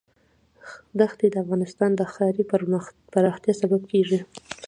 ښتې 1.11 1.27
د 1.31 1.35
افغانستان 1.43 1.91
د 1.95 2.01
ښاري 2.13 2.43
پراختیا 3.13 3.53
سبب 3.61 3.81
کېږي. 3.91 4.19